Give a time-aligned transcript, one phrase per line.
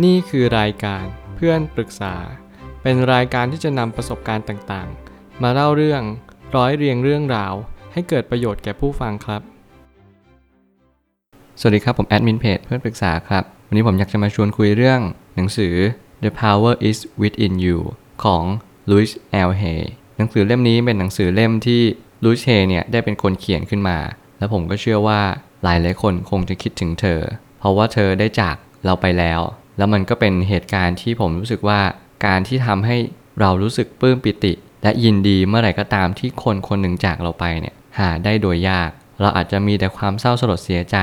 [0.00, 1.04] นี่คือรายการ
[1.36, 2.14] เพื่อนปรึกษา
[2.82, 6.02] เป็นรายการที่จะนำประสบการณ์ต่างๆ มาเล่าเรื่อง
[6.56, 7.54] ร้อยเรียงเรื่องราว
[7.92, 9.42] ให้เกิดประโยชน์แก่ผู้ฟังครับ
[11.60, 15.00] สวัสดีครับ ผมแอดมินเพจเพื่อนปรึกษาครับ วันนี้ผมอยากจะมาชวนคุยเรื่อง
[15.36, 15.74] หนังสือ
[16.24, 17.78] The Power is Within You
[18.24, 18.44] ของ
[18.90, 19.12] Louis
[19.48, 19.50] L.
[19.62, 19.82] Hay
[20.16, 21.80] หนังสือเล่มนี้เป็นหนังสือเล่มที่
[22.24, 23.98] Louis Hay เนี่ยได้เป็นคนเขียนขึ้นมา
[24.38, 25.20] แล้วผมก็เชื่อว่า
[25.62, 27.20] หลายหลายคนคงจะคิดถึงเธอ
[27.58, 29.40] เพราะว่าเธอได้จากเราไปแล้ว
[29.76, 31.80] แล้วมันก็เป็นเหตุการณ์ที่ผมรู้สึกว่า
[32.26, 32.96] การที่ทำให้
[33.40, 38.90] เรารู้สึกปลื้มปิติ และยินดีเมื่อไหร่ก็ตามที่คนคนหนึ่งจากเราไปเนี่ยหาได้โดยยาก
[39.20, 40.96] เราอาจจะมีแต่ความเศร้าสลดเสียใจ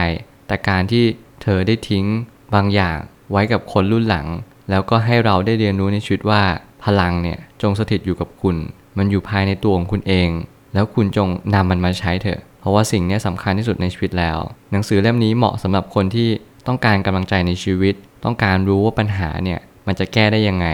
[0.47, 1.03] แต่การที่
[1.41, 2.05] เธอได้ทิ้ง
[2.53, 2.97] บางอย่าง
[3.31, 4.27] ไว้กับคนรุ่นหลัง
[4.69, 6.41] แล้วก็ให้เราได้เรียนรู้ในชีวิตว่า
[6.83, 8.55] พลังเนี่ยจงสถิตอยู่กับคุณ
[8.97, 10.29] มันอยู่ภายในตัวของคุณเอง
[10.73, 14.37] แล้วคุณจงนำมันมาใช้เถอะ เพราะว่าสิ่งนี้สำคัญที่สุดในชีวิตแล้ว
[14.71, 16.29] หนังสือเล่มนี้เหมาะสำหรับคนที่
[16.67, 17.95] ต้องการกำลังใจในชีวิต
[18.25, 20.67] ต้องการรู้ว่าปัญหาเนี่ยมันจะแก้ได้ยังไง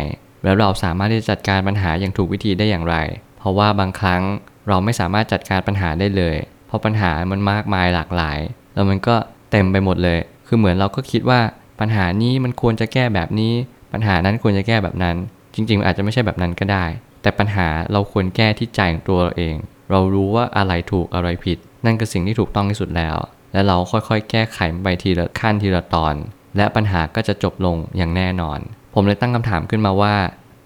[0.44, 2.96] แล้วเราสามารถที่จะจัดการปัญหาอย่างถูกวิธีได้อย่างไร
[3.40, 4.22] เพราะว่าบางครั้ง
[4.70, 8.40] เราไม่สามารถจัดการปัญหาได้เลย เพราะปัญหามันมากมายหลากหลาย
[8.74, 9.16] แล้วมันก็
[9.52, 11.40] เต็มไปหมดเลย คือเหมือนเราก็คิดว่า
[11.80, 13.54] ปัญหานี้มันควรจะแก้แบบนี้
[13.94, 15.16] ปัญหานั้นควรจะแก้แบบนั้น
[15.56, 16.86] จริงๆ อาจจะไม่ใช่แบบนั้นก็ได้
[17.22, 19.56] แต่ปัญหาเราควรแก้ที่ใจของตัวเราเอง
[19.92, 23.16] เรารู้ว่าอะไรถูกอะไรผิด นั่นคือสิ่งที่ถูกต้องที่สุดแล้ว
[23.56, 26.16] และเราค่อยๆ แก้ไขไปทีละขั้นทีละตอน
[26.58, 28.60] และปัญหาก็จะจบลงอย่างแน่นอน
[28.94, 30.16] ผมเลยตั้งคำถามขึ้นมาว่า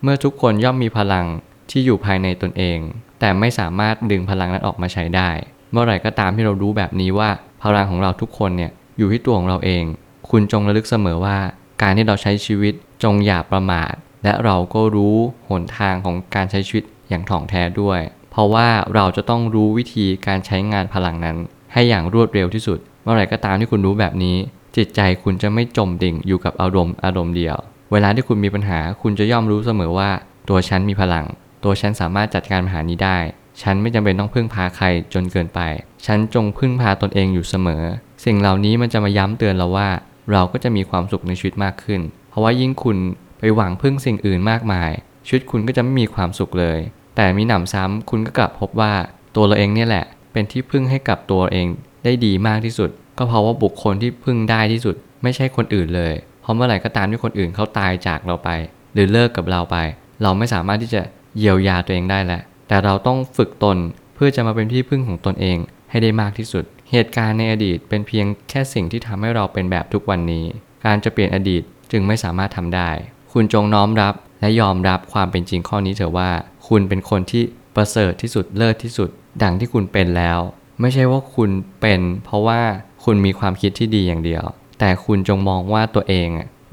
[0.03, 1.25] เมื่อทุกคนย่อมมีพลัง
[1.71, 2.79] ที่อยู่ภายในตนเอง
[3.19, 5.29] แต่ไม่สามารถดึงพลังนั้นออกมาใช้ได้
[5.71, 7.29] เมื่อไหร่ก็ตามที่เรารู้แบบนี้ว่า
[7.63, 9.83] พลังของเราทุกคนเนี่ยอยู่ที่ตัวของเราเอง
[10.29, 11.37] คุณจงระลึกเสมอว่า
[11.81, 12.73] การที่เราใช้ชีวิต
[13.03, 15.15] จงอย่าประมาท และเราก็รู้
[15.49, 17.99] หนทางของการใช้ชีวิตอย่างถ่องแท้ด้วย
[18.31, 21.37] เพราะว่าเราจะต้องรู้วิธีการใช้งานพลังนั้น
[21.73, 24.37] ให้อย่างรวดเร็วที่สุด เมื่อไหร่ก็ตามที่คุณรู้แบบนี้
[24.77, 27.57] จิตใจคุณจะไม่จมดิ่งอยู่กับอารมณ์อารมณ์เดียว
[27.91, 30.09] เวลาที่คุณมีปัญหาคุณจะย่อมรู้เสมอว่า
[30.49, 31.25] ตัวฉันมีพลัง
[31.63, 33.17] ตัวฉันสามารถจัดการปัญหานี้ได้
[33.61, 35.59] ฉันไม่จำเป็นต้องพึ่งพาใครจนเกินไป
[36.05, 37.83] ฉันจงพึ่งพาตนเองอยู่เสมอ
[38.25, 39.89] สิ่งเหล่านี้มันจะมาย้ำเตือนเราว่า
[40.31, 42.97] เราก็จะมีความสุขในชีวิตมากขึ้น เพราะว่ายิ่งคุณ
[43.39, 44.91] ไปหวังพึ่งสิ่งอื่นมากมาย
[45.27, 46.79] ชีวิตคุณก็จะไม่มีความสุขเลย
[47.15, 48.93] แต่มีหนำซ้ำคุณก็กลับพบว่า
[49.35, 51.67] ตัวเราเองเนี่ยแหละ เป็นที่พึ่งให้กับตัวเอง
[52.03, 58.49] ได้ดีมากที่สุด ก็เพราะว่าบุคคลที่พึ่งได้ที่สุด ไม่ใช่คนอื่นเลย เพราะเมื่อไหร่ก็ตามที่คนอื่นเขาตายจากเราไป
[58.93, 59.77] หรือเลิกกับเราไป
[60.23, 61.01] เราไม่สามารถที่จะ
[61.37, 63.77] เยียวยาตัวเองได้แล้วแต่เราต้องฝึกตน
[64.15, 65.57] เพื่อจะมาเป็นที่พึ่งของตนเอง
[65.89, 70.45] ให้ได้มากที่สุด เหตุการณ์ในอดีตเป็นเพียงแค่สิ่งที่ทำให้เราเป็นแบบทุกวันนี้
[70.85, 72.89] การจะเปลี่ยนอดีตจึงไม่สามารถทำได้
[73.33, 76.29] คุณจงน้อมรับและยอมรับความเป็นจริงข้อนี้เถอะว่า
[76.67, 77.43] คุณเป็นคนที่
[77.75, 79.09] ประเสริฐที่สุดเลิศที่สุด
[79.43, 80.39] ดังที่คุณเป็นแล้ว
[80.81, 81.49] ไม่ใช่ว่าคุณ
[81.81, 82.61] เป็น เพราะว่า
[83.03, 84.43] คุณมีความคิดที่ดีอย่างเดียว
[84.79, 86.27] แต่คุณจงมองว่าตัวเอง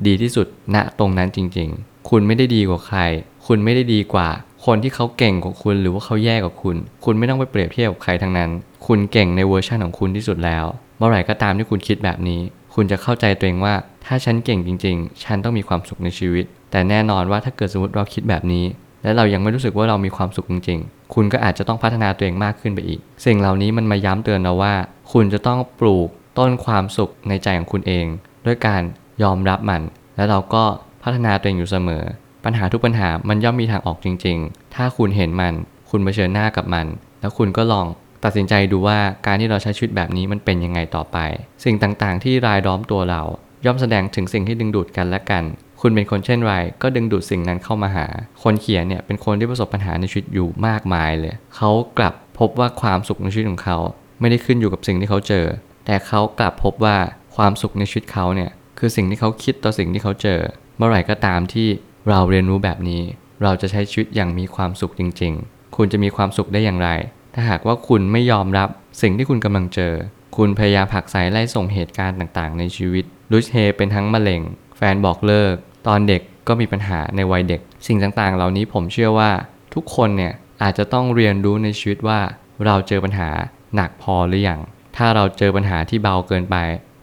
[0.07, 3.01] ดีที่สุดณตรงนั้นจริง ๆ คุณไม่ได้ดีกว่าใคร
[3.47, 4.29] คุณไม่ได้ดีกว่า
[4.67, 8.51] คนที่เขาเก่งกว่าคุณหรือว่าเขาแย่กว่าคุณ คุณไม่ต้องไปเปรียบเทียบกับใครทั้งนั้น
[8.87, 10.65] คุณเก่งในเวอร์ชันของคุณที่สุดแล้ว
[10.99, 12.41] เมื่อไหร่ก็ตามที่คุณคิดแบบนี้
[12.75, 13.75] คุณจะเข้าใจตัวเองว่า
[14.07, 18.65] ถ้าฉันเก่งจริง ๆ ฉันต้องมีความสุขในชีวิต แต่แน่นอนว่าถ้าเกิดสมมติเราคิดแบบนี้
[19.03, 20.81] และเรายังไม่รู้สึกว่าเรามีความสุขจริง
[21.15, 24.75] คุณก็อาจจะต้องพัฒนาตัวเองมากขึ้นไปอีก สิ่งเหล่านี้มันมาย้ำเตือนเราว่า
[25.13, 26.09] คุณจะต้องปลูก
[26.39, 28.07] ต้นความสุขในใจของคุณเอง
[28.47, 28.83] ด้วยการ
[29.23, 29.83] ยอมรับมัน
[30.17, 30.65] แล้วเราก็
[31.03, 32.05] พัฒนาตัวเองอยู่เสมอ
[32.45, 35.55] ปัญหาทุกปัญหามันย่อมมีทางออกจริง ๆ ถ้าคุณเห็นมัน
[35.91, 36.87] คุณเผชิญหน้ากับมัน
[37.21, 37.87] แล้วคุณก็ลอง
[38.25, 41.19] ตัดสินใจดูว่าการที่เราใช้ชีวิตแบบนี้มันเป็นยังไงต่อไป
[41.65, 43.23] สิ่งต่างๆ ที่รายล้อมตัวเรา
[43.65, 45.45] ย่อมแสดงถึงสิ่งที่ดึงดูดกันและกัน
[45.81, 48.07] คุณเป็นคนเช่นไรก็ดึงดูดสิ่งนั้นเข้ามาหา
[48.43, 53.79] คนเขียนเนี่ยเป็นคนที่ประสบปัญหาในชีวิตอยู่มากมายเลย เขากลับพบว่าความสุขในชีวิตของเขา
[54.21, 55.47] ไม่ได้ขึ้นอยู่กับสิ่งที่เขาเจอ
[55.87, 56.97] แต่เขากลับพบว่า
[57.37, 60.41] ความสุขในชีวิตเขาเนี่ยคือสิ่งที่เขาคิดต่อสิ่งที่เขาเจอ
[60.77, 61.69] เมื่อไหร่ก็ตามที่
[62.09, 63.03] เราเรียนรู้แบบนี้
[63.43, 66.89] เราจะใช้ชีวิตอย่างมีความสุขจริง ๆ คุณจะมีความสุขได้อย่างไร
[67.35, 68.69] ถ้าหากว่าคุณไม่ยอมรับ
[69.03, 69.93] สิ่งที่คุณกำลังเจอ
[70.37, 74.43] คุณพยายามผลักไสไล่ส่งเหตุการณ์ต่างๆ ในชีวิตลุชเฮเป็นทั้งมะเร็ง
[74.77, 75.55] แฟนบอกเลิก
[75.87, 79.31] ตอนเด็กก็มีปัญหาในวัยเด็ก สิ่งต่างๆ เหล่านี้ผมเชื่อว่า
[79.75, 82.21] ทุกคนเนี่ยอาจจะต้องเรียนรู้ในชีวิตว่า
[82.65, 83.31] เราเจอปัญหา
[83.75, 84.61] หนักพอหรือยัง
[84.97, 86.57] ถ้าเราเจอปัญหาที่เบาเกินไป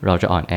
[0.05, 0.55] เราจะอ่อนแอ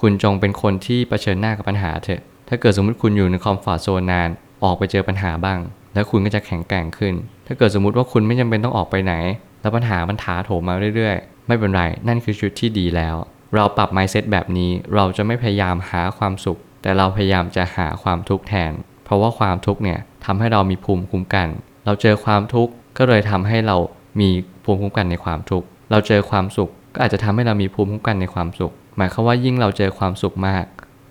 [0.00, 4.28] คุณจงเป็นคนที่เผชิญหน้ากับปัญหาเถอะ ถ้าเกิดสมมติคุณอยู่ในคอมฟอร์ทโซนนาน
[4.64, 5.58] ออกไปเจอปัญหาบ้าง
[5.94, 7.14] แล้วคุณก็จะแข็งแกร่งขึ้น
[7.46, 9.14] ถ้าเกิดสมมติว่าคุณไม่จำเป็นต้องออกไปไหน
[9.60, 13.16] แล้วปัญหามันถาโถมมาเรื่อยๆ ไม่เป็นไร นั่นคือชุดที่ดีแล้ว
[13.54, 18.72] เราปรับ mindset แบบนี้เราจะไม่พยายามหาความสุข แต่เราพยายามจะหาความทุกข์แทน
[19.04, 21.48] เพราะว่าความทุกข์เนี่ยทำให้เรามีภูมิคุ้มกัน
[21.84, 23.76] เราเจอความทุกข์ก็เลยทำให้เรา
[24.20, 24.30] มี
[24.64, 30.64] ภูมิคุ้มกันในความทุกข์เราเจอความสุขก็อาจจะทำให้เรามีภูมิคุ้มกันในความสุข หมายความว่ายิ่งเราเจอความสุขมาก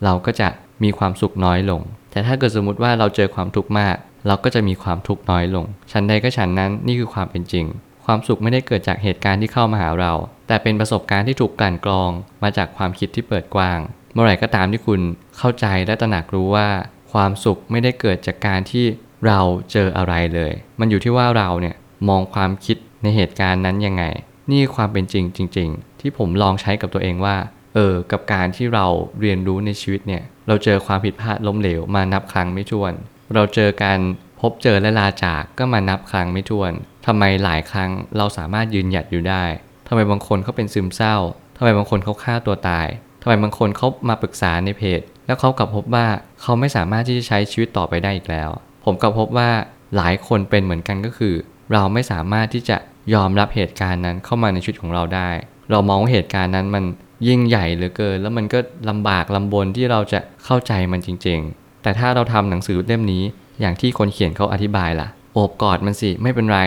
[0.03, 0.47] เราก็จะ
[0.83, 3.95] มีความสุขน้อยลง แต่ถ้าเกิดสมมติว่าเราเจอความทุกข์มาก
[4.27, 7.65] เราก็จะมีความทุกข์น้อยลงฉันใดก็ฉันนั้นนี่คือความเป็นจริง
[8.05, 10.13] ความสุขไม่ได้เกิดจากเหตุการณ์ที่เข้ามาหาเรา
[10.51, 12.11] แต่เป็นประสบการณ์ที่ถูกกลั่นกรอง
[12.43, 13.79] มาจากความคิดที่เปิดกว้าง
[14.13, 15.01] เมื่อไหร่ก็ตามที่คุณ
[15.37, 16.67] เข้าใจและตระหนักรู้ว่า
[17.11, 18.85] ความสุขไม่ได้เกิดจากการที่
[19.27, 19.39] เรา
[19.71, 21.75] เจออะไรเลย มันอยู่ที่ว่าเราเนี่ย
[22.09, 24.03] มองความคิดในเหตุการณ์นั้นยังไง
[24.51, 27.35] นี่ความเป็นจริงจริง ๆ ที่ผมลองใช้กับตัวเองว่า
[27.75, 28.85] เออ กับการที่เรา
[29.21, 32.93] เรียนรู้ในชีวิตเนี่ย เราเจอความผิดพลาดล้มเหลวมานับครั้งไม่ถ้วน
[33.33, 33.99] เราเจอการ
[34.39, 36.71] พบเจอและลาจากก็มานับครั้งไม่ถ้วน
[37.05, 39.43] ทำไมหลายครั้งเราสามารถยืนหยัดอยู่ได้
[39.93, 41.15] ทำไมบางคนเขาเป็นซึมเศร้า
[41.57, 42.87] ทำไมบางคนเขาฆ่าตัวตาย
[43.21, 46.07] ทำไมบางคนเขามาปรึกษาในเพจ แล้วเขากลับพบว่า
[46.41, 48.49] เขาไม่สามารถที่จะใช้ชีวิตต่อไปได้อีกแล้ว
[48.85, 49.49] ผมกลับพบว่า
[49.95, 51.35] หลายคนเป็นเหมือนกันก็คือ
[51.73, 52.77] เราไม่สามารถที่จะ
[53.13, 55.29] ยอมรับเหตุการณ์นั้นเข้ามาในชีวิตของเราได้
[55.71, 56.83] เรามองว่าเหตุการณ์นั้นมัน
[57.27, 58.59] ยิ่งใหญ่เหลือเกิน แล้วมันก็
[58.89, 63.23] ลำบากลำบนที่เราจะเข้าใจมันจริง ๆ แต่ถ้าเราทำหนังสือเล่มนี้
[63.61, 66.59] อย่างที่คนเขียนเขาอธิบายล่ะโอบกอดมันสิไม่เป็นไร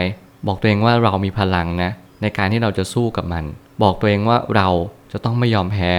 [0.47, 1.91] บอกตัวเองว่าเรามีพลังนะ
[2.25, 3.45] ในการที่เราจะสู้กับมัน
[3.83, 4.69] บอกตัวเองว่าเรา
[5.13, 5.91] จะต้องไม่ยอมแพ้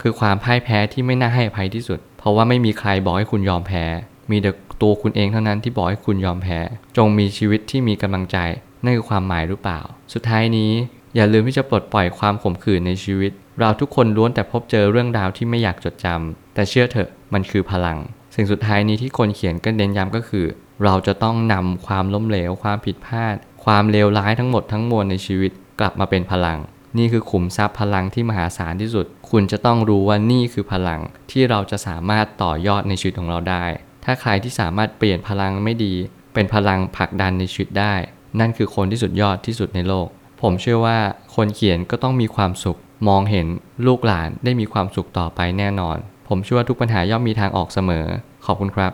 [0.00, 3.84] คือความพ่ายแพ้ที่ไม่น่าให้อภัยที่สุด เพราะว่าไม่มีใครบอกให้คุณยอมแพ้
[4.30, 4.50] มีแต่
[4.82, 6.58] ตัวคุณเองเท่านั้นที่บอกให้คุณยอมแพ้
[6.96, 8.38] จงมีชีวิตที่มีกำลังใจ
[8.84, 9.80] นั่นคือความหมายหรือเปล่า
[10.12, 10.72] สุดท้ายนี้
[11.16, 17.98] อย่าลืมที่จะปลดปล่อยความขมขื่นในชีวิต เราทุกคนล้วนแต่พบเจอเรื่องราวที่ไม่อยากจดจำแต่เชื่อเถอะมันคือพลัง
[18.34, 20.46] สิ่งสุดท้ายนี้ที่คนเขียนก็เน้นย้ำก็คือ
[20.84, 23.34] เราจะต้องนำความล้มเหลว ความผิดพลาด
[23.64, 25.52] ความเลวร้ายทั้งหมดทั้งมวลในชีวิต
[25.82, 26.58] กลับมาเป็นพลัง
[26.98, 31.00] นี่คือขุมทรัพย์พลังที่มหาศาลที่สุด คุณจะต้องรู้ว่านี่คือพลัง
[31.30, 33.64] ที่เราจะสามารถต่อยอดในชีวิตของเราได้
[34.04, 35.94] ถ้าใครที่สามารถเปลี่ยนพลังไม่ดี
[36.34, 37.94] เป็นพลังผลักดันในชีวิตได้
[38.40, 40.06] นั่นคือคนที่สุดยอดที่สุดในโลก
[40.42, 40.98] ผมเชื่อว่า
[41.36, 43.46] คนเขียนก็ต้องมีความสุข มองเห็น
[43.86, 45.96] ลูกหลานได้มีความสุขต่อไปแน่นอน
[46.28, 48.06] ผมเชื่อว่าทุกปัญหาย่อมมีทางออกเสมอ
[48.46, 48.92] ขอบคุณครับ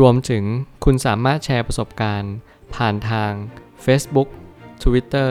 [0.00, 0.44] รวมถึง
[0.84, 2.34] คุณสามารถแชร์ประสบการณ์
[2.74, 3.30] ผ่านทาง
[3.84, 4.28] Facebook
[4.82, 5.30] Twitter